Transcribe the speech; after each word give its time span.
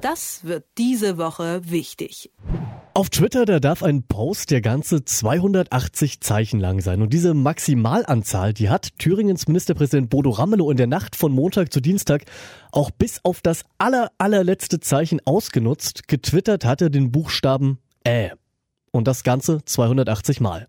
Das 0.00 0.44
wird 0.44 0.64
diese 0.78 1.18
Woche 1.18 1.60
wichtig. 1.64 2.30
Auf 2.94 3.10
Twitter, 3.10 3.44
da 3.44 3.60
darf 3.60 3.82
ein 3.82 4.02
Post 4.02 4.50
der 4.50 4.62
ganze 4.62 5.04
280 5.04 6.20
Zeichen 6.22 6.58
lang 6.58 6.80
sein. 6.80 7.02
Und 7.02 7.12
diese 7.12 7.34
Maximalanzahl, 7.34 8.54
die 8.54 8.70
hat 8.70 8.98
Thüringens 8.98 9.46
Ministerpräsident 9.46 10.08
Bodo 10.08 10.30
Ramelow 10.30 10.70
in 10.70 10.78
der 10.78 10.86
Nacht 10.86 11.16
von 11.16 11.32
Montag 11.32 11.72
zu 11.72 11.80
Dienstag 11.80 12.24
auch 12.72 12.90
bis 12.90 13.20
auf 13.24 13.42
das 13.42 13.64
aller, 13.76 14.10
allerletzte 14.16 14.80
Zeichen 14.80 15.20
ausgenutzt. 15.26 16.08
Getwittert 16.08 16.64
hat 16.64 16.80
er 16.80 16.88
den 16.88 17.12
Buchstaben 17.12 17.78
Ä. 18.06 18.30
Und 18.92 19.06
das 19.06 19.22
Ganze 19.22 19.64
280 19.64 20.40
Mal. 20.40 20.66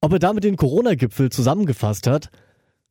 Ob 0.00 0.12
er 0.12 0.18
damit 0.18 0.44
den 0.44 0.56
Corona-Gipfel 0.56 1.30
zusammengefasst 1.30 2.06
hat, 2.06 2.30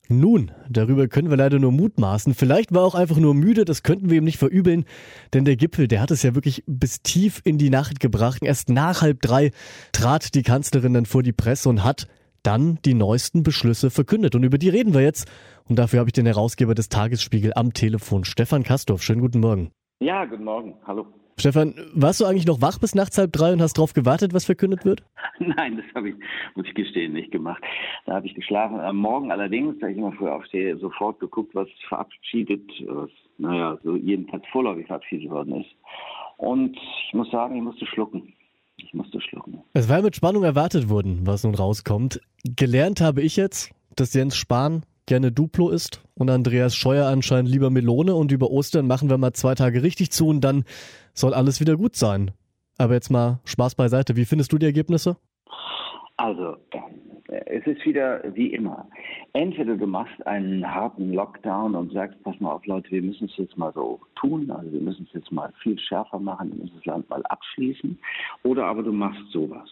nun, 0.08 0.50
darüber 0.70 1.06
können 1.06 1.28
wir 1.28 1.36
leider 1.36 1.58
nur 1.58 1.72
mutmaßen. 1.72 2.34
Vielleicht 2.34 2.72
war 2.72 2.82
er 2.82 2.86
auch 2.86 2.94
einfach 2.94 3.18
nur 3.18 3.34
müde, 3.34 3.64
das 3.64 3.82
könnten 3.82 4.08
wir 4.08 4.18
ihm 4.18 4.24
nicht 4.24 4.38
verübeln, 4.38 4.86
denn 5.34 5.44
der 5.44 5.56
Gipfel, 5.56 5.86
der 5.86 6.00
hat 6.00 6.10
es 6.10 6.22
ja 6.22 6.34
wirklich 6.34 6.64
bis 6.66 7.02
tief 7.02 7.42
in 7.44 7.58
die 7.58 7.70
Nacht 7.70 8.00
gebracht. 8.00 8.42
Erst 8.42 8.70
nach 8.70 9.02
halb 9.02 9.20
drei 9.20 9.50
trat 9.92 10.34
die 10.34 10.42
Kanzlerin 10.42 10.94
dann 10.94 11.06
vor 11.06 11.22
die 11.22 11.32
Presse 11.32 11.68
und 11.68 11.84
hat 11.84 12.08
dann 12.42 12.78
die 12.84 12.94
neuesten 12.94 13.42
Beschlüsse 13.42 13.90
verkündet. 13.90 14.34
Und 14.34 14.44
über 14.44 14.56
die 14.56 14.70
reden 14.70 14.94
wir 14.94 15.02
jetzt. 15.02 15.30
Und 15.68 15.78
dafür 15.78 16.00
habe 16.00 16.08
ich 16.08 16.14
den 16.14 16.26
Herausgeber 16.26 16.74
des 16.74 16.88
Tagesspiegel 16.88 17.52
am 17.54 17.74
Telefon, 17.74 18.24
Stefan 18.24 18.62
Kastorf. 18.62 19.02
Schönen 19.02 19.20
guten 19.20 19.40
Morgen. 19.40 19.70
Ja, 20.00 20.24
guten 20.24 20.44
Morgen. 20.44 20.74
Hallo. 20.86 21.06
Stefan, 21.38 21.74
warst 21.94 22.20
du 22.20 22.24
eigentlich 22.24 22.46
noch 22.46 22.60
wach 22.60 22.78
bis 22.78 22.94
nachts 22.94 23.16
halb 23.16 23.32
drei 23.32 23.52
und 23.52 23.62
hast 23.62 23.74
darauf 23.74 23.92
gewartet, 23.92 24.34
was 24.34 24.44
verkündet 24.44 24.84
wird? 24.84 25.02
Nein, 25.38 25.76
das 25.76 25.86
habe 25.94 26.10
ich, 26.10 26.16
muss 26.56 26.66
ich 26.66 26.74
gestehen, 26.74 27.12
nicht 27.12 27.30
gemacht. 27.30 27.62
Da 28.06 28.14
habe 28.14 28.26
ich 28.26 28.34
geschlafen. 28.34 28.80
Am 28.80 28.96
Morgen 28.96 29.30
allerdings, 29.30 29.78
da 29.80 29.86
ich 29.86 29.96
immer 29.96 30.12
früher 30.12 30.34
aufstehe, 30.34 30.76
sofort 30.78 31.20
geguckt, 31.20 31.54
was 31.54 31.68
verabschiedet, 31.88 32.68
was, 32.86 33.10
naja, 33.38 33.78
so 33.84 33.94
jedenfalls 33.96 34.44
vorläufig 34.50 34.86
verabschiedet 34.86 35.30
worden 35.30 35.60
ist. 35.60 35.70
Und 36.38 36.76
ich 37.06 37.14
muss 37.14 37.30
sagen, 37.30 37.56
ich 37.56 37.62
musste 37.62 37.86
schlucken. 37.86 38.32
Ich 38.76 38.94
musste 38.94 39.20
schlucken. 39.20 39.62
Es 39.74 39.88
war 39.88 40.02
mit 40.02 40.16
Spannung 40.16 40.44
erwartet 40.44 40.88
worden, 40.88 41.20
was 41.24 41.44
nun 41.44 41.54
rauskommt. 41.54 42.20
Gelernt 42.44 43.00
habe 43.00 43.22
ich 43.22 43.36
jetzt, 43.36 43.72
dass 43.96 44.14
Jens 44.14 44.36
Spahn 44.36 44.82
gerne 45.08 45.32
Duplo 45.32 45.70
isst 45.70 46.04
und 46.14 46.30
Andreas 46.30 46.76
Scheuer 46.76 47.08
anscheinend 47.08 47.50
lieber 47.50 47.70
Melone 47.70 48.14
und 48.14 48.30
über 48.30 48.50
Ostern 48.50 48.86
machen 48.86 49.10
wir 49.10 49.18
mal 49.18 49.32
zwei 49.32 49.54
Tage 49.54 49.82
richtig 49.82 50.12
zu 50.12 50.28
und 50.28 50.42
dann 50.42 50.64
soll 51.14 51.34
alles 51.34 51.60
wieder 51.60 51.76
gut 51.76 51.96
sein. 51.96 52.30
Aber 52.76 52.94
jetzt 52.94 53.10
mal 53.10 53.40
Spaß 53.44 53.74
beiseite. 53.74 54.16
Wie 54.16 54.26
findest 54.26 54.52
du 54.52 54.58
die 54.58 54.66
Ergebnisse? 54.66 55.16
Also, 56.18 56.56
es 57.46 57.66
ist 57.66 57.84
wieder 57.86 58.22
wie 58.34 58.48
immer. 58.48 58.86
Entweder 59.32 59.76
du 59.76 59.86
machst 59.86 60.26
einen 60.26 60.66
harten 60.66 61.12
Lockdown 61.12 61.74
und 61.74 61.92
sagst, 61.92 62.22
pass 62.22 62.38
mal 62.40 62.52
auf 62.52 62.66
Leute, 62.66 62.90
wir 62.90 63.02
müssen 63.02 63.28
es 63.28 63.36
jetzt 63.36 63.56
mal 63.56 63.72
so 63.72 64.00
tun, 64.14 64.50
also 64.50 64.70
wir 64.70 64.80
müssen 64.80 65.06
es 65.08 65.14
jetzt 65.14 65.32
mal 65.32 65.52
viel 65.62 65.78
schärfer 65.78 66.18
machen, 66.18 66.50
wir 66.52 66.64
müssen 66.64 66.76
das 66.76 66.84
Land 66.84 67.08
mal 67.08 67.22
abschließen, 67.24 67.98
oder 68.44 68.66
aber 68.66 68.82
du 68.82 68.92
machst 68.92 69.22
sowas. 69.32 69.68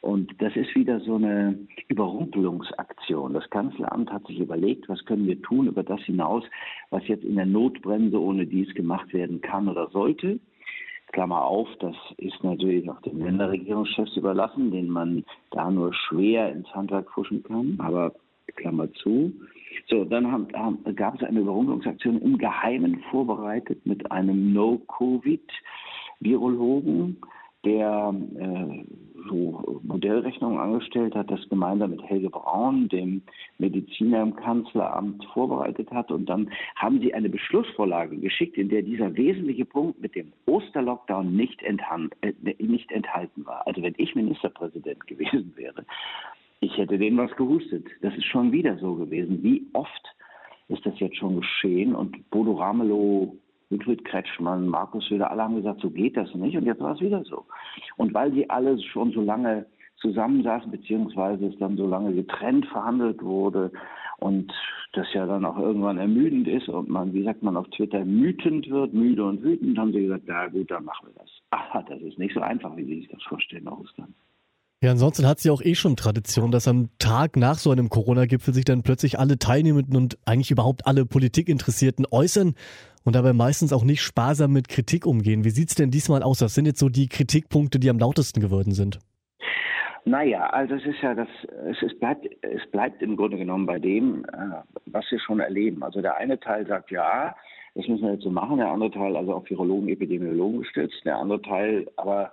Und 0.00 0.40
das 0.40 0.54
ist 0.56 0.74
wieder 0.74 1.00
so 1.00 1.16
eine 1.16 1.58
Überrumpelungsaktion. 1.88 3.32
Das 3.32 3.48
Kanzleramt 3.50 4.12
hat 4.12 4.26
sich 4.26 4.38
überlegt, 4.38 4.88
was 4.88 5.04
können 5.04 5.26
wir 5.26 5.40
tun 5.42 5.66
über 5.66 5.82
das 5.82 6.00
hinaus, 6.02 6.44
was 6.90 7.06
jetzt 7.08 7.24
in 7.24 7.36
der 7.36 7.46
Notbremse 7.46 8.20
ohne 8.20 8.46
dies 8.46 8.72
gemacht 8.74 9.12
werden 9.12 9.40
kann 9.40 9.68
oder 9.68 9.88
sollte. 9.90 10.38
Klammer 11.12 11.44
auf, 11.44 11.68
das 11.78 11.94
ist 12.16 12.42
natürlich 12.42 12.90
auch 12.90 13.00
den 13.02 13.20
Länderregierungschefs 13.20 14.16
überlassen, 14.16 14.72
den 14.72 14.90
man 14.90 15.24
da 15.52 15.70
nur 15.70 15.94
schwer 15.94 16.52
ins 16.52 16.66
Handwerk 16.74 17.08
fuschen 17.10 17.44
kann, 17.44 17.76
aber 17.78 18.12
Klammer 18.56 18.92
zu. 18.94 19.32
So, 19.88 20.04
dann 20.04 20.30
haben, 20.30 20.46
haben, 20.54 20.78
gab 20.96 21.14
es 21.16 21.22
eine 21.22 21.40
Überrumpelungsaktion 21.40 22.20
im 22.20 22.36
Geheimen 22.38 23.00
vorbereitet 23.10 23.84
mit 23.86 24.10
einem 24.10 24.52
No-Covid-Virologen, 24.52 27.16
der 27.64 28.14
äh, 28.36 28.84
so 29.28 29.80
Modellrechnungen 29.82 30.58
angestellt 30.58 31.14
hat, 31.14 31.30
das 31.30 31.48
gemeinsam 31.48 31.90
mit 31.90 32.02
Helge 32.02 32.30
Braun, 32.30 32.88
dem 32.88 33.22
Mediziner 33.58 34.22
im 34.22 34.36
Kanzleramt, 34.36 35.24
vorbereitet 35.32 35.90
hat. 35.90 36.10
Und 36.10 36.26
dann 36.26 36.50
haben 36.76 37.00
sie 37.00 37.14
eine 37.14 37.28
Beschlussvorlage 37.28 38.16
geschickt, 38.16 38.56
in 38.56 38.68
der 38.68 38.82
dieser 38.82 39.14
wesentliche 39.16 39.64
Punkt 39.64 40.00
mit 40.00 40.14
dem 40.14 40.32
Osterlockdown 40.46 41.34
nicht, 41.34 41.62
äh, 41.62 42.34
nicht 42.58 42.90
enthalten 42.92 43.46
war. 43.46 43.66
Also 43.66 43.82
wenn 43.82 43.94
ich 43.96 44.14
Ministerpräsident 44.14 45.06
gewesen 45.06 45.52
wäre, 45.56 45.84
ich 46.60 46.76
hätte 46.76 46.98
denen 46.98 47.18
was 47.18 47.34
gehustet. 47.36 47.86
Das 48.00 48.14
ist 48.14 48.24
schon 48.24 48.52
wieder 48.52 48.78
so 48.78 48.94
gewesen. 48.94 49.42
Wie 49.42 49.66
oft 49.74 50.16
ist 50.68 50.84
das 50.86 50.98
jetzt 50.98 51.16
schon 51.16 51.40
geschehen? 51.40 51.94
Und 51.94 52.30
Bodo 52.30 52.52
Ramelow 52.52 53.36
Wilfried 53.70 54.04
Kretschmann, 54.04 54.68
Markus 54.68 55.06
Söder, 55.08 55.30
alle 55.30 55.42
haben 55.42 55.56
gesagt, 55.56 55.80
so 55.80 55.90
geht 55.90 56.16
das 56.16 56.34
nicht. 56.34 56.56
Und 56.56 56.66
jetzt 56.66 56.80
war 56.80 56.94
es 56.94 57.00
wieder 57.00 57.24
so. 57.24 57.46
Und 57.96 58.14
weil 58.14 58.32
sie 58.32 58.48
alle 58.50 58.80
schon 58.80 59.12
so 59.12 59.22
lange 59.22 59.66
zusammensaßen, 60.00 60.70
beziehungsweise 60.70 61.46
es 61.46 61.58
dann 61.58 61.76
so 61.76 61.86
lange 61.86 62.12
getrennt 62.14 62.66
verhandelt 62.66 63.22
wurde 63.22 63.72
und 64.18 64.52
das 64.92 65.06
ja 65.12 65.26
dann 65.26 65.44
auch 65.44 65.58
irgendwann 65.58 65.98
ermüdend 65.98 66.46
ist 66.46 66.68
und 66.68 66.88
man, 66.88 67.12
wie 67.12 67.24
sagt 67.24 67.42
man 67.42 67.56
auf 67.56 67.68
Twitter, 67.70 68.04
mütend 68.04 68.68
wird, 68.70 68.92
müde 68.92 69.24
und 69.24 69.42
wütend, 69.42 69.78
haben 69.78 69.92
sie 69.92 70.02
gesagt, 70.02 70.24
na 70.26 70.46
gut, 70.48 70.70
dann 70.70 70.84
machen 70.84 71.08
wir 71.08 71.14
das. 71.14 71.30
Aha, 71.50 71.82
das 71.88 72.00
ist 72.02 72.18
nicht 72.18 72.34
so 72.34 72.40
einfach, 72.40 72.76
wie 72.76 72.84
Sie 72.84 73.00
sich 73.00 73.08
das 73.08 73.22
vorstellen, 73.22 73.66
Augustin. 73.66 74.14
Ja, 74.82 74.90
ansonsten 74.90 75.26
hat 75.26 75.40
sie 75.40 75.50
auch 75.50 75.62
eh 75.62 75.74
schon 75.74 75.96
Tradition, 75.96 76.50
dass 76.50 76.68
am 76.68 76.90
Tag 76.98 77.36
nach 77.36 77.56
so 77.56 77.70
einem 77.70 77.88
Corona-Gipfel 77.88 78.52
sich 78.52 78.66
dann 78.66 78.82
plötzlich 78.82 79.18
alle 79.18 79.38
Teilnehmenden 79.38 79.96
und 79.96 80.18
eigentlich 80.26 80.50
überhaupt 80.50 80.86
alle 80.86 81.06
Politikinteressierten 81.06 82.06
äußern 82.10 82.54
und 83.04 83.14
dabei 83.14 83.32
meistens 83.32 83.72
auch 83.72 83.84
nicht 83.84 84.02
sparsam 84.02 84.52
mit 84.52 84.68
Kritik 84.68 85.06
umgehen. 85.06 85.44
Wie 85.44 85.50
sieht's 85.50 85.74
denn 85.74 85.90
diesmal 85.90 86.22
aus? 86.22 86.40
Was 86.42 86.54
sind 86.54 86.66
jetzt 86.66 86.80
so 86.80 86.88
die 86.88 87.08
Kritikpunkte, 87.08 87.78
die 87.78 87.90
am 87.90 87.98
lautesten 87.98 88.40
geworden 88.40 88.72
sind? 88.72 88.98
Naja, 90.06 90.46
also 90.50 90.74
es 90.74 90.84
ist 90.84 91.00
ja 91.02 91.14
das, 91.14 91.28
es, 91.70 91.80
ist, 91.82 91.98
bleibt, 91.98 92.26
es 92.42 92.70
bleibt 92.70 93.00
im 93.00 93.16
Grunde 93.16 93.38
genommen 93.38 93.64
bei 93.64 93.78
dem, 93.78 94.24
äh, 94.26 94.60
was 94.86 95.04
wir 95.10 95.18
schon 95.18 95.40
erleben. 95.40 95.82
Also 95.82 96.02
der 96.02 96.16
eine 96.18 96.38
Teil 96.38 96.66
sagt 96.66 96.90
ja, 96.90 97.34
das 97.74 97.88
müssen 97.88 98.04
wir 98.04 98.12
jetzt 98.12 98.24
so 98.24 98.30
machen, 98.30 98.58
der 98.58 98.70
andere 98.70 98.90
Teil, 98.90 99.16
also 99.16 99.34
auf 99.34 99.48
Virologen, 99.48 99.88
Epidemiologen 99.88 100.60
gestützt, 100.60 101.04
der 101.04 101.16
andere 101.16 101.40
Teil 101.40 101.86
aber 101.96 102.32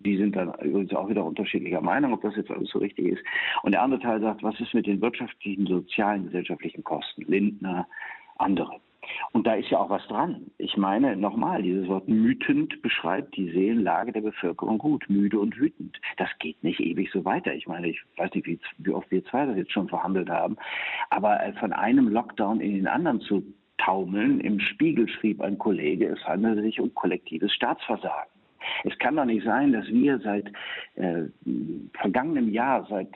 die 0.00 0.16
sind 0.16 0.36
dann 0.36 0.54
übrigens 0.62 0.94
auch 0.94 1.08
wieder 1.08 1.24
unterschiedlicher 1.24 1.80
Meinung, 1.80 2.12
ob 2.12 2.22
das 2.22 2.36
jetzt 2.36 2.50
alles 2.50 2.70
so 2.70 2.78
richtig 2.78 3.06
ist. 3.06 3.22
Und 3.62 3.72
der 3.72 3.82
andere 3.82 4.00
Teil 4.00 4.20
sagt, 4.20 4.42
was 4.42 4.58
ist 4.60 4.74
mit 4.74 4.86
den 4.86 5.00
wirtschaftlichen, 5.00 5.66
sozialen, 5.66 6.26
gesellschaftlichen 6.26 6.84
Kosten? 6.84 7.22
Lindner, 7.22 7.86
andere. 8.36 8.80
Und 9.32 9.46
da 9.46 9.54
ist 9.54 9.70
ja 9.70 9.78
auch 9.78 9.90
was 9.90 10.06
dran. 10.08 10.50
Ich 10.58 10.76
meine, 10.76 11.16
nochmal, 11.16 11.62
dieses 11.62 11.88
Wort 11.88 12.08
mütend 12.08 12.80
beschreibt 12.82 13.36
die 13.36 13.50
Seelenlage 13.50 14.12
der 14.12 14.20
Bevölkerung 14.20 14.78
gut, 14.78 15.04
müde 15.08 15.38
und 15.38 15.58
wütend. 15.58 16.00
Das 16.16 16.28
geht 16.38 16.62
nicht 16.62 16.80
ewig 16.80 17.10
so 17.12 17.24
weiter. 17.24 17.54
Ich 17.54 17.66
meine, 17.66 17.88
ich 17.88 18.00
weiß 18.16 18.32
nicht, 18.34 18.46
wie, 18.46 18.58
wie 18.78 18.90
oft 18.90 19.10
wir 19.10 19.24
zwei 19.26 19.46
das 19.46 19.56
jetzt 19.56 19.72
schon 19.72 19.88
verhandelt 19.88 20.30
haben, 20.30 20.56
aber 21.10 21.42
äh, 21.42 21.52
von 21.54 21.72
einem 21.72 22.08
Lockdown 22.08 22.60
in 22.60 22.74
den 22.74 22.86
anderen 22.86 23.20
zu 23.20 23.42
taumeln, 23.78 24.40
im 24.40 24.60
Spiegel 24.60 25.08
schrieb 25.08 25.40
ein 25.40 25.56
Kollege, 25.58 26.08
es 26.08 26.24
handelt 26.26 26.62
sich 26.62 26.80
um 26.80 26.92
kollektives 26.94 27.52
Staatsversagen. 27.54 28.30
Es 28.84 28.98
kann 28.98 29.16
doch 29.16 29.24
nicht 29.24 29.44
sein, 29.44 29.72
dass 29.72 29.86
wir 29.86 30.18
seit 30.18 30.52
äh, 30.96 31.24
vergangenem 31.94 32.50
Jahr, 32.50 32.86
seit, 32.90 33.08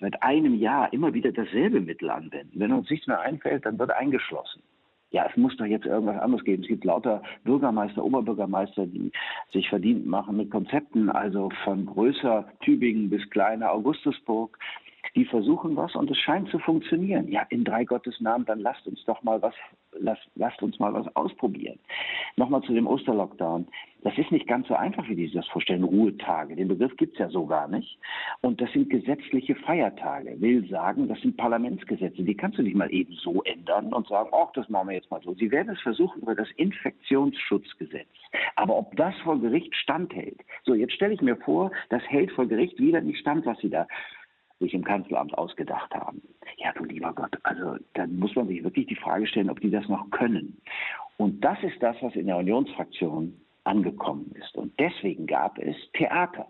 seit 0.00 0.22
einem 0.22 0.54
Jahr 0.54 0.92
immer 0.92 1.12
wieder 1.12 1.32
dasselbe 1.32 1.80
Mittel 1.80 2.10
anwenden. 2.10 2.58
Wenn 2.58 2.72
uns 2.72 2.90
nichts 2.90 3.06
mehr 3.06 3.20
einfällt, 3.20 3.66
dann 3.66 3.78
wird 3.78 3.90
eingeschlossen. 3.90 4.62
Ja, 5.10 5.26
es 5.28 5.36
muss 5.36 5.56
doch 5.56 5.66
jetzt 5.66 5.86
irgendwas 5.86 6.20
anderes 6.20 6.44
geben. 6.44 6.62
Es 6.62 6.68
gibt 6.68 6.84
lauter 6.84 7.22
Bürgermeister, 7.44 8.04
Oberbürgermeister, 8.04 8.86
die 8.86 9.10
sich 9.52 9.68
verdient 9.68 10.06
machen 10.06 10.36
mit 10.36 10.50
Konzepten, 10.50 11.10
also 11.10 11.50
von 11.64 11.86
größer 11.86 12.46
Tübingen 12.60 13.10
bis 13.10 13.28
kleiner 13.30 13.72
Augustusburg 13.72 14.58
die 15.14 15.24
versuchen 15.24 15.76
was 15.76 15.94
und 15.94 16.10
es 16.10 16.18
scheint 16.18 16.48
zu 16.50 16.58
funktionieren. 16.58 17.28
Ja, 17.28 17.42
in 17.50 17.64
drei 17.64 17.84
Gottes 17.84 18.20
Namen, 18.20 18.44
dann 18.44 18.60
lasst 18.60 18.86
uns 18.86 19.04
doch 19.04 19.22
mal 19.22 19.42
was, 19.42 19.54
lasst, 19.98 20.28
lasst 20.34 20.62
uns 20.62 20.78
mal 20.78 20.92
was 20.92 21.06
ausprobieren. 21.16 21.78
Nochmal 22.36 22.62
zu 22.62 22.72
dem 22.72 22.86
Osterlockdown. 22.86 23.66
Das 24.02 24.16
ist 24.16 24.32
nicht 24.32 24.46
ganz 24.46 24.66
so 24.68 24.74
einfach, 24.74 25.06
wie 25.08 25.14
die 25.14 25.26
sich 25.26 25.34
das 25.34 25.46
vorstellen. 25.48 25.84
Ruhetage. 25.84 26.56
Den 26.56 26.68
Begriff 26.68 26.96
gibt 26.96 27.14
es 27.14 27.18
ja 27.18 27.28
so 27.28 27.46
gar 27.46 27.68
nicht. 27.68 27.98
Und 28.40 28.60
das 28.60 28.72
sind 28.72 28.88
gesetzliche 28.88 29.54
Feiertage. 29.56 30.40
Will 30.40 30.66
sagen, 30.68 31.08
das 31.08 31.20
sind 31.20 31.36
Parlamentsgesetze. 31.36 32.22
Die 32.22 32.34
kannst 32.34 32.58
du 32.58 32.62
nicht 32.62 32.76
mal 32.76 32.92
eben 32.92 33.12
so 33.14 33.42
ändern 33.42 33.92
und 33.92 34.08
sagen, 34.08 34.30
ach, 34.32 34.52
das 34.54 34.68
machen 34.70 34.88
wir 34.88 34.94
jetzt 34.94 35.10
mal 35.10 35.20
so. 35.22 35.34
Sie 35.34 35.50
werden 35.50 35.74
es 35.74 35.80
versuchen 35.82 36.22
über 36.22 36.34
das 36.34 36.48
Infektionsschutzgesetz. 36.56 38.08
Aber 38.56 38.76
ob 38.76 38.96
das 38.96 39.14
vor 39.18 39.38
Gericht 39.38 39.74
standhält. 39.74 40.40
So, 40.64 40.74
jetzt 40.74 40.94
stelle 40.94 41.12
ich 41.12 41.20
mir 41.20 41.36
vor, 41.36 41.70
das 41.90 42.02
hält 42.08 42.32
vor 42.32 42.46
Gericht 42.46 42.78
wieder 42.78 43.02
nicht 43.02 43.18
stand, 43.18 43.44
was 43.44 43.58
sie 43.58 43.70
da 43.70 43.86
sich 44.60 44.74
im 44.74 44.84
Kanzleramt 44.84 45.36
ausgedacht 45.36 45.92
haben. 45.94 46.22
Ja, 46.58 46.72
du 46.72 46.84
lieber 46.84 47.12
Gott, 47.12 47.36
also 47.42 47.76
dann 47.94 48.18
muss 48.18 48.34
man 48.36 48.46
sich 48.48 48.62
wirklich 48.62 48.86
die 48.86 48.96
Frage 48.96 49.26
stellen, 49.26 49.50
ob 49.50 49.60
die 49.60 49.70
das 49.70 49.88
noch 49.88 50.10
können. 50.10 50.60
Und 51.16 51.44
das 51.44 51.62
ist 51.62 51.82
das, 51.82 51.96
was 52.00 52.14
in 52.14 52.26
der 52.26 52.36
Unionsfraktion 52.36 53.34
angekommen 53.64 54.32
ist. 54.38 54.56
Und 54.56 54.72
deswegen 54.78 55.26
gab 55.26 55.58
es 55.58 55.76
Theater. 55.92 56.46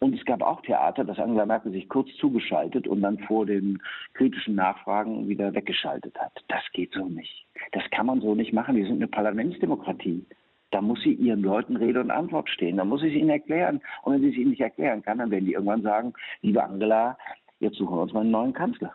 Und 0.00 0.14
es 0.14 0.24
gab 0.24 0.42
auch 0.42 0.60
Theater, 0.62 1.04
dass 1.04 1.18
Angela 1.18 1.46
Merkel 1.46 1.72
sich 1.72 1.88
kurz 1.88 2.08
zugeschaltet 2.16 2.88
und 2.88 3.02
dann 3.02 3.18
vor 3.20 3.46
den 3.46 3.80
kritischen 4.14 4.56
Nachfragen 4.56 5.28
wieder 5.28 5.54
weggeschaltet 5.54 6.18
hat. 6.18 6.32
Das 6.48 6.62
geht 6.72 6.92
so 6.92 7.06
nicht. 7.06 7.46
Das 7.72 7.84
kann 7.90 8.06
man 8.06 8.20
so 8.20 8.34
nicht 8.34 8.52
machen. 8.52 8.76
Wir 8.76 8.86
sind 8.86 8.96
eine 8.96 9.08
Parlamentsdemokratie. 9.08 10.24
Da 10.70 10.80
muss 10.80 11.02
sie 11.02 11.12
ihren 11.14 11.42
Leuten 11.42 11.76
Rede 11.76 12.00
und 12.00 12.10
Antwort 12.10 12.48
stehen. 12.48 12.76
Da 12.76 12.84
muss 12.84 13.00
sie 13.00 13.08
es 13.08 13.14
ihnen 13.14 13.30
erklären. 13.30 13.80
Und 14.02 14.14
wenn 14.14 14.20
sie 14.20 14.30
es 14.30 14.36
ihnen 14.36 14.50
nicht 14.50 14.60
erklären 14.60 15.02
kann, 15.02 15.18
dann 15.18 15.30
werden 15.30 15.46
die 15.46 15.54
irgendwann 15.54 15.82
sagen, 15.82 16.12
liebe 16.42 16.62
Angela, 16.62 17.18
jetzt 17.60 17.76
suchen 17.76 17.94
wir 17.94 18.02
uns 18.02 18.12
mal 18.12 18.20
einen 18.20 18.30
neuen 18.30 18.52
Kanzler. 18.52 18.92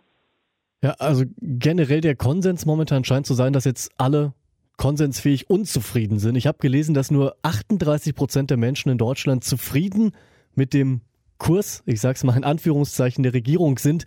Ja, 0.83 0.91
also 0.99 1.23
generell 1.39 2.01
der 2.01 2.15
Konsens 2.15 2.65
momentan 2.65 3.03
scheint 3.03 3.25
zu 3.25 3.33
sein, 3.33 3.53
dass 3.53 3.65
jetzt 3.65 3.91
alle 3.97 4.33
konsensfähig 4.77 5.49
unzufrieden 5.49 6.19
sind. 6.19 6.35
Ich 6.35 6.47
habe 6.47 6.57
gelesen, 6.59 6.93
dass 6.93 7.11
nur 7.11 7.37
38 7.43 8.13
Prozent 8.13 8.49
der 8.49 8.57
Menschen 8.57 8.89
in 8.89 8.97
Deutschland 8.97 9.43
zufrieden 9.43 10.11
mit 10.53 10.73
dem 10.73 11.01
Kurs, 11.37 11.81
ich 11.85 12.01
sage 12.01 12.15
es 12.15 12.23
mal 12.23 12.35
in 12.35 12.43
Anführungszeichen, 12.43 13.23
der 13.23 13.33
Regierung 13.33 13.77
sind. 13.77 14.05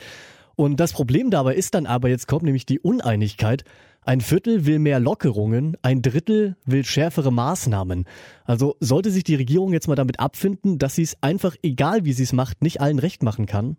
Und 0.57 0.81
das 0.81 0.93
Problem 0.93 1.31
dabei 1.31 1.55
ist 1.55 1.75
dann 1.75 1.87
aber, 1.87 2.09
jetzt 2.09 2.27
kommt 2.27 2.43
nämlich 2.43 2.67
die 2.67 2.81
Uneinigkeit. 2.81 3.65
Ein 4.03 4.21
Viertel 4.21 4.67
will 4.67 4.79
mehr 4.79 5.01
Lockerungen, 5.01 5.77
ein 5.83 6.03
Drittel 6.03 6.57
will 6.65 6.85
schärfere 6.85 7.33
Maßnahmen. 7.33 8.07
Also 8.45 8.77
sollte 8.81 9.11
sich 9.11 9.25
die 9.25 9.35
Regierung 9.35 9.73
jetzt 9.73 9.89
mal 9.89 9.95
damit 9.95 10.19
abfinden, 10.21 10.79
dass 10.79 10.95
sie 10.95 11.03
es 11.03 11.17
einfach, 11.23 11.55
egal 11.63 12.05
wie 12.05 12.13
sie 12.13 12.23
es 12.23 12.33
macht, 12.33 12.63
nicht 12.63 12.81
allen 12.81 12.99
recht 12.99 13.23
machen 13.23 13.47
kann? 13.47 13.77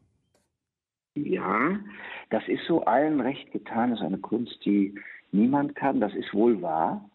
Ja, 1.16 1.80
das 2.30 2.48
ist 2.48 2.66
so 2.66 2.84
allen 2.86 3.20
recht 3.20 3.52
getan, 3.52 3.92
das 3.92 4.00
ist 4.00 4.06
eine 4.06 4.20
Kunst, 4.20 4.64
die 4.66 4.96
niemand 5.32 5.76
kann, 5.76 6.00
das 6.00 6.14
ist 6.14 6.34
wohl 6.34 6.62
wahr. 6.62 7.10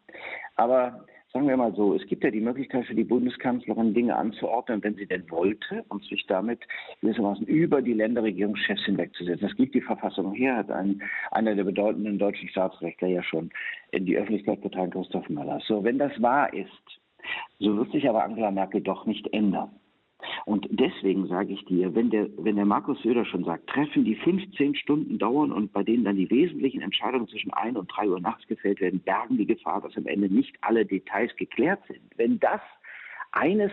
Aber 0.57 1.05
sagen 1.33 1.49
wir 1.49 1.57
mal 1.57 1.75
so, 1.75 1.95
es 1.95 2.07
gibt 2.07 2.23
ja 2.23 2.31
die 2.31 2.41
Möglichkeit 2.41 2.87
für 2.87 2.95
die 2.95 3.05
Bundeskanzlerin, 3.05 3.93
Dinge 3.93 4.15
anzuordnen, 4.15 4.83
wenn 4.85 4.95
sie 4.95 5.07
denn 5.07 5.29
wollte 5.31 5.85
und 5.89 6.05
sich 6.05 6.27
damit 6.27 6.61
gewissermaßen 7.01 7.47
über 7.47 7.83
die 7.83 7.93
Länderregierungschefs 7.93 8.85
hinwegzusetzen. 8.85 9.49
Das 9.49 9.57
gibt 9.57 9.75
die 9.75 9.81
Verfassung 9.81 10.33
her, 10.33 10.57
hat 10.57 10.71
ein, 10.71 11.03
einer 11.33 11.57
der 11.57 11.65
bedeutenden 11.65 12.19
deutschen 12.19 12.49
Staatsrechtler 12.49 13.09
ja 13.09 13.23
schon 13.23 13.51
in 13.91 14.07
die 14.07 14.17
Öffentlichkeit 14.17 14.63
getragen, 14.63 14.93
Christoph 14.93 15.29
Möller. 15.29 15.61
So, 15.67 15.83
wenn 15.83 15.99
das 15.99 16.13
wahr 16.23 16.55
ist, 16.55 17.01
so 17.59 17.77
wird 17.77 17.91
sich 17.91 18.09
aber 18.09 18.23
Angela 18.23 18.53
Merkel 18.53 18.81
doch 18.81 19.07
nicht 19.07 19.33
ändern. 19.33 19.71
Und 20.45 20.69
deswegen 20.71 21.27
sage 21.27 21.55
ich 21.55 21.65
dir, 21.65 21.95
wenn 21.95 22.11
der, 22.11 22.29
wenn 22.37 22.57
der 22.57 22.67
Markus 22.67 23.01
Söder 23.03 23.25
schon 23.25 23.45
sagt, 23.45 23.67
Treffen, 23.67 24.05
die 24.05 24.17
15 24.17 24.75
Stunden 24.75 25.19
dauern 25.19 25.51
und 25.51 25.73
bei 25.73 25.83
denen 25.83 26.05
dann 26.05 26.17
die 26.17 26.31
wesentlichen 26.31 26.83
Entscheidungen 26.83 27.29
zwischen 27.29 27.53
1 27.53 27.79
und 27.79 27.89
3 27.89 28.09
Uhr 28.09 28.21
nachts 28.21 28.47
gefällt 28.47 28.81
werden, 28.81 29.01
bergen 29.01 29.39
die 29.39 29.47
Gefahr, 29.47 29.81
dass 29.81 29.97
am 29.97 30.07
Ende 30.07 30.29
nicht 30.29 30.55
alle 30.61 30.85
Details 30.85 31.35
geklärt 31.37 31.81
sind. 31.89 32.03
Wenn 32.17 32.39
das 32.41 32.61
eines 33.33 33.73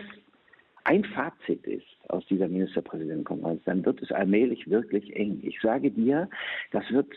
ein 0.84 1.04
Fazit 1.04 1.64
ist 1.66 1.86
aus 2.08 2.26
dieser 2.26 2.48
Ministerpräsidentenkonferenz, 2.48 3.62
dann 3.64 3.84
wird 3.84 4.02
es 4.02 4.10
allmählich 4.10 4.68
wirklich 4.68 5.14
eng. 5.14 5.40
Ich 5.42 5.60
sage 5.60 5.90
dir, 5.90 6.28
das 6.72 6.90
wird, 6.90 7.08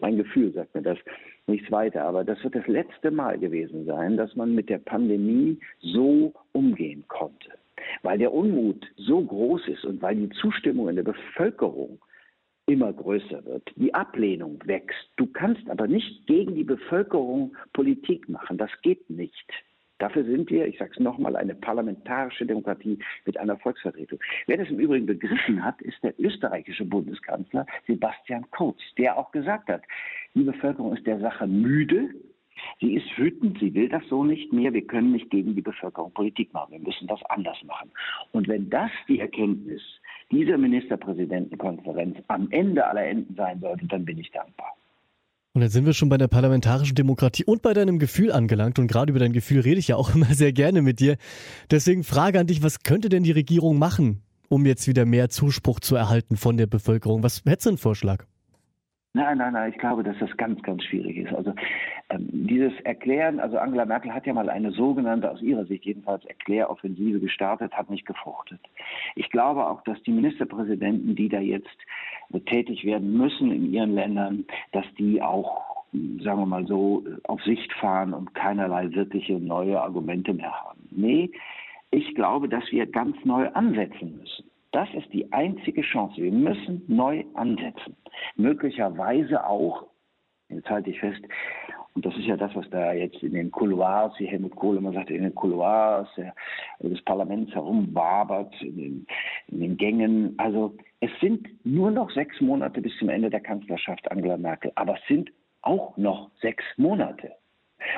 mein 0.00 0.16
Gefühl 0.16 0.52
sagt 0.52 0.74
mir 0.74 0.82
das, 0.82 0.98
nichts 1.48 1.70
weiter, 1.70 2.04
aber 2.04 2.24
das 2.24 2.42
wird 2.42 2.54
das 2.54 2.66
letzte 2.66 3.10
Mal 3.10 3.38
gewesen 3.38 3.84
sein, 3.84 4.16
dass 4.16 4.34
man 4.36 4.54
mit 4.54 4.68
der 4.68 4.78
Pandemie 4.78 5.58
so 5.80 6.32
umgehen 6.52 7.04
konnte 7.08 7.50
weil 8.02 8.18
der 8.18 8.32
Unmut 8.32 8.86
so 8.96 9.22
groß 9.22 9.68
ist 9.68 9.84
und 9.84 10.02
weil 10.02 10.16
die 10.16 10.30
Zustimmung 10.30 10.88
in 10.88 10.96
der 10.96 11.02
Bevölkerung 11.02 11.98
immer 12.66 12.92
größer 12.92 13.44
wird. 13.44 13.70
Die 13.76 13.94
Ablehnung 13.94 14.58
wächst. 14.64 15.08
Du 15.16 15.26
kannst 15.26 15.68
aber 15.70 15.86
nicht 15.86 16.26
gegen 16.26 16.54
die 16.54 16.64
Bevölkerung 16.64 17.56
Politik 17.72 18.28
machen. 18.28 18.58
Das 18.58 18.70
geht 18.82 19.08
nicht. 19.08 19.52
Dafür 19.98 20.24
sind 20.24 20.50
wir, 20.50 20.66
ich 20.66 20.78
sage 20.78 20.90
es 20.92 21.00
nochmal, 21.00 21.36
eine 21.36 21.54
parlamentarische 21.54 22.44
Demokratie 22.44 22.98
mit 23.24 23.38
einer 23.38 23.56
Volksvertretung. 23.56 24.18
Wer 24.46 24.58
das 24.58 24.68
im 24.68 24.78
Übrigen 24.78 25.06
begriffen 25.06 25.64
hat, 25.64 25.80
ist 25.80 26.02
der 26.02 26.12
österreichische 26.20 26.84
Bundeskanzler 26.84 27.64
Sebastian 27.86 28.44
Kurz, 28.50 28.78
der 28.98 29.16
auch 29.16 29.30
gesagt 29.32 29.68
hat, 29.68 29.82
die 30.34 30.42
Bevölkerung 30.42 30.94
ist 30.94 31.06
der 31.06 31.18
Sache 31.20 31.46
müde, 31.46 32.10
Sie 32.80 32.94
ist 32.94 33.06
wütend, 33.16 33.58
sie 33.58 33.72
will 33.74 33.88
das 33.88 34.02
so 34.10 34.22
nicht 34.22 34.52
mehr. 34.52 34.72
Wir 34.72 34.86
können 34.86 35.12
nicht 35.12 35.30
gegen 35.30 35.54
die 35.54 35.62
Bevölkerung 35.62 36.12
Politik 36.12 36.52
machen. 36.52 36.72
Wir 36.72 36.80
müssen 36.80 37.06
das 37.06 37.20
anders 37.30 37.56
machen. 37.64 37.90
Und 38.32 38.48
wenn 38.48 38.68
das 38.68 38.90
die 39.08 39.20
Erkenntnis 39.20 39.80
dieser 40.30 40.58
Ministerpräsidentenkonferenz 40.58 42.18
am 42.28 42.50
Ende 42.50 42.86
aller 42.86 43.06
Enden 43.06 43.34
sein 43.34 43.60
sollte, 43.60 43.86
dann 43.86 44.04
bin 44.04 44.18
ich 44.18 44.30
dankbar. 44.30 44.74
Und 45.54 45.62
jetzt 45.62 45.72
sind 45.72 45.86
wir 45.86 45.94
schon 45.94 46.10
bei 46.10 46.18
der 46.18 46.28
parlamentarischen 46.28 46.94
Demokratie 46.94 47.44
und 47.44 47.62
bei 47.62 47.72
deinem 47.72 47.98
Gefühl 47.98 48.30
angelangt. 48.30 48.78
Und 48.78 48.88
gerade 48.88 49.10
über 49.10 49.20
dein 49.20 49.32
Gefühl 49.32 49.60
rede 49.60 49.78
ich 49.78 49.88
ja 49.88 49.96
auch 49.96 50.14
immer 50.14 50.26
sehr 50.26 50.52
gerne 50.52 50.82
mit 50.82 51.00
dir. 51.00 51.16
Deswegen 51.70 52.04
Frage 52.04 52.38
an 52.38 52.46
dich, 52.46 52.62
was 52.62 52.82
könnte 52.82 53.08
denn 53.08 53.22
die 53.22 53.32
Regierung 53.32 53.78
machen, 53.78 54.20
um 54.50 54.66
jetzt 54.66 54.86
wieder 54.86 55.06
mehr 55.06 55.30
Zuspruch 55.30 55.80
zu 55.80 55.96
erhalten 55.96 56.36
von 56.36 56.58
der 56.58 56.66
Bevölkerung? 56.66 57.22
Was 57.22 57.42
hättest 57.46 57.64
du 57.64 57.70
einen 57.70 57.78
Vorschlag? 57.78 58.26
Nein, 59.16 59.38
nein, 59.38 59.54
nein, 59.54 59.72
ich 59.72 59.78
glaube, 59.78 60.02
dass 60.02 60.18
das 60.18 60.36
ganz, 60.36 60.62
ganz 60.62 60.84
schwierig 60.84 61.16
ist. 61.16 61.32
Also 61.32 61.54
ähm, 62.10 62.28
dieses 62.30 62.78
Erklären, 62.80 63.40
also 63.40 63.56
Angela 63.56 63.86
Merkel 63.86 64.12
hat 64.12 64.26
ja 64.26 64.34
mal 64.34 64.50
eine 64.50 64.72
sogenannte, 64.72 65.30
aus 65.30 65.40
ihrer 65.40 65.64
Sicht 65.64 65.86
jedenfalls, 65.86 66.22
Erkläroffensive 66.26 67.18
gestartet, 67.18 67.72
hat 67.72 67.88
nicht 67.88 68.04
gefruchtet. 68.04 68.60
Ich 69.14 69.30
glaube 69.30 69.66
auch, 69.66 69.80
dass 69.84 70.02
die 70.02 70.12
Ministerpräsidenten, 70.12 71.16
die 71.16 71.30
da 71.30 71.40
jetzt 71.40 71.78
tätig 72.44 72.84
werden 72.84 73.16
müssen 73.16 73.50
in 73.52 73.72
ihren 73.72 73.94
Ländern, 73.94 74.44
dass 74.72 74.84
die 74.98 75.22
auch 75.22 75.64
sagen 76.20 76.40
wir 76.40 76.46
mal 76.46 76.66
so, 76.66 77.02
auf 77.24 77.42
Sicht 77.42 77.72
fahren 77.72 78.12
und 78.12 78.34
keinerlei 78.34 78.92
wirkliche 78.92 79.38
neue 79.38 79.80
Argumente 79.80 80.34
mehr 80.34 80.52
haben. 80.52 80.80
Nee, 80.90 81.30
ich 81.90 82.14
glaube, 82.14 82.50
dass 82.50 82.70
wir 82.70 82.84
ganz 82.84 83.16
neu 83.24 83.48
ansetzen 83.52 84.18
müssen. 84.18 84.35
Das 84.76 84.92
ist 84.92 85.10
die 85.14 85.32
einzige 85.32 85.80
Chance. 85.80 86.20
Wir 86.20 86.30
müssen 86.30 86.82
neu 86.86 87.24
ansetzen. 87.32 87.96
Möglicherweise 88.34 89.42
auch, 89.46 89.86
jetzt 90.50 90.68
halte 90.68 90.90
ich 90.90 91.00
fest, 91.00 91.22
und 91.94 92.04
das 92.04 92.14
ist 92.18 92.26
ja 92.26 92.36
das, 92.36 92.54
was 92.54 92.68
da 92.68 92.92
jetzt 92.92 93.22
in 93.22 93.32
den 93.32 93.50
Couloirs, 93.50 94.12
wie 94.18 94.26
Helmut 94.26 94.54
Kohl 94.54 94.76
immer 94.76 94.92
sagte, 94.92 95.14
in 95.14 95.22
den 95.22 95.34
Couloirs 95.34 96.06
des 96.80 97.02
Parlaments 97.06 97.54
herumwabert, 97.54 98.54
in 98.60 98.76
den, 98.76 99.06
in 99.46 99.60
den 99.60 99.76
Gängen. 99.78 100.34
Also 100.36 100.76
es 101.00 101.10
sind 101.22 101.48
nur 101.64 101.90
noch 101.90 102.10
sechs 102.10 102.38
Monate 102.42 102.82
bis 102.82 102.94
zum 102.98 103.08
Ende 103.08 103.30
der 103.30 103.40
Kanzlerschaft 103.40 104.10
Angela 104.10 104.36
Merkel, 104.36 104.72
aber 104.74 104.96
es 104.96 105.08
sind 105.08 105.32
auch 105.62 105.96
noch 105.96 106.30
sechs 106.42 106.64
Monate. 106.76 107.32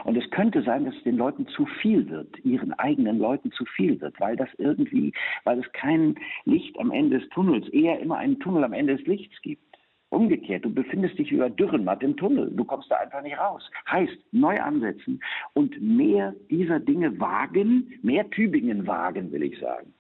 Und 0.05 0.17
es 0.17 0.29
könnte 0.31 0.63
sein, 0.63 0.85
dass 0.85 0.95
es 0.95 1.03
den 1.05 1.17
Leuten 1.17 1.47
zu 1.49 1.67
viel 1.67 2.09
wird, 2.09 2.39
ihren 2.45 2.73
eigenen 2.75 3.19
Leuten 3.19 3.51
zu 3.53 3.65
viel 3.65 4.01
wird, 4.01 4.19
weil 4.21 4.37
das 4.37 4.49
irgendwie, 4.59 5.13
weil 5.45 5.59
es 5.59 5.73
kein 5.73 6.17
Licht 6.45 6.79
am 6.79 6.91
Ende 6.91 7.21
des 7.21 7.29
Tunnels, 7.31 7.69
eher 7.69 7.99
immer 8.01 8.19
einen 8.19 8.39
Tunnel 8.41 8.65
am 8.65 8.73
Ende 8.73 8.97
des 8.97 9.07
Lichts 9.07 9.41
gibt. 9.43 9.63
Umgekehrt, 10.11 10.65
du 10.65 10.73
befindest 10.73 11.19
dich 11.19 11.31
über 11.33 11.51
Dürrenmatt 11.51 12.03
im 12.03 12.17
Tunnel, 12.17 12.51
du 12.51 12.65
kommst 12.65 12.91
da 12.91 12.97
einfach 12.97 13.23
nicht 13.23 13.39
raus. 13.39 13.71
Heißt, 13.91 14.17
neu 14.33 14.59
ansetzen 14.59 15.21
und 15.53 15.79
mehr 15.83 16.35
dieser 16.51 16.81
Dinge 16.81 17.21
wagen, 17.21 17.93
mehr 18.03 18.29
Tübingen 18.31 18.87
wagen, 18.87 19.31
will 19.33 19.43
ich 19.43 19.59
sagen. 19.59 19.93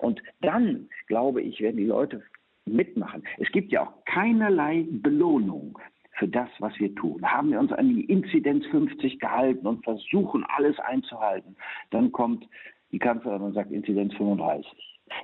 Und 0.00 0.22
dann, 0.42 0.88
glaube 1.06 1.40
ich, 1.40 1.60
werden 1.60 1.78
die 1.78 1.86
Leute 1.86 2.22
mitmachen. 2.66 3.22
Es 3.38 3.50
gibt 3.52 3.72
ja 3.72 3.84
auch 3.84 4.04
keinerlei 4.04 4.86
Belohnung 4.90 5.78
für 6.14 6.28
das, 6.28 6.48
was 6.58 6.78
wir 6.78 6.94
tun. 6.94 7.22
Haben 7.22 7.50
wir 7.50 7.60
uns 7.60 7.72
an 7.72 7.88
die 7.88 8.04
Inzidenz 8.04 8.64
50 8.66 9.18
gehalten 9.18 9.66
und 9.66 9.84
versuchen, 9.84 10.44
alles 10.44 10.78
einzuhalten, 10.78 11.56
dann 11.90 12.12
kommt 12.12 12.46
die 12.92 12.98
Kanzlerin 12.98 13.42
und 13.42 13.54
sagt 13.54 13.72
Inzidenz 13.72 14.14
35. 14.14 14.66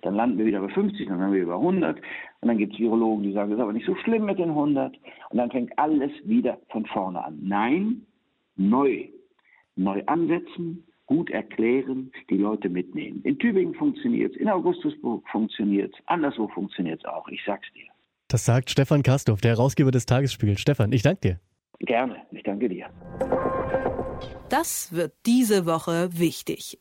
Dann 0.03 0.15
landen 0.15 0.39
wir 0.39 0.47
wieder 0.47 0.61
bei 0.61 0.69
50, 0.69 1.07
dann 1.09 1.19
landen 1.19 1.35
wir 1.35 1.43
über 1.43 1.57
100 1.57 1.97
und 2.41 2.49
dann 2.49 2.59
gibt 2.59 2.75
es 2.75 2.79
Virologen, 2.79 3.23
die 3.23 3.33
sagen, 3.33 3.51
das 3.51 3.59
ist 3.59 3.63
aber 3.63 3.73
nicht 3.73 3.87
so 3.87 3.95
schlimm 3.97 4.25
mit 4.25 4.39
den 4.39 4.51
100 4.51 4.97
und 5.31 5.39
dann 5.39 5.51
fängt 5.51 5.79
alles 5.79 6.13
wieder 6.25 6.59
von 6.69 6.85
vorne 6.87 7.25
an. 7.25 7.39
Nein, 7.43 8.07
neu, 8.57 9.09
neu 9.77 10.03
ansetzen, 10.07 10.85
gut 11.07 11.31
erklären, 11.31 12.13
die 12.29 12.37
Leute 12.37 12.69
mitnehmen. 12.69 13.23
In 13.25 13.39
Tübingen 13.39 13.75
funktioniert 13.75 14.35
es, 14.35 14.41
in 14.41 14.49
Augustusburg 14.49 15.27
funktioniert 15.29 15.95
es, 15.95 16.07
anderswo 16.07 16.49
funktioniert 16.49 17.01
es 17.01 17.05
auch, 17.07 17.27
ich 17.29 17.43
sag's 17.45 17.73
dir. 17.73 17.89
Das 18.31 18.45
sagt 18.45 18.71
Stefan 18.71 19.03
Kastorf, 19.03 19.41
der 19.41 19.57
Herausgeber 19.57 19.91
des 19.91 20.07
Tagesspiegels. 20.07 20.61
Stefan, 20.61 20.93
ich 20.93 21.03
danke 21.03 21.21
dir. 21.21 21.41
Gerne, 21.81 22.17
ich 22.31 22.45
danke 22.45 22.69
dir. 22.69 22.87
Das 24.49 24.93
wird 24.93 25.15
diese 25.27 25.67
Woche 25.67 26.11
wichtig. 26.13 26.79